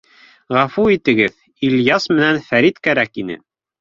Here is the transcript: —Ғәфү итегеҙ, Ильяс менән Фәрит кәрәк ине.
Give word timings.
—Ғәфү 0.55 0.85
итегеҙ, 0.93 1.35
Ильяс 1.69 2.09
менән 2.15 2.43
Фәрит 2.49 2.85
кәрәк 2.89 3.25
ине. 3.27 3.39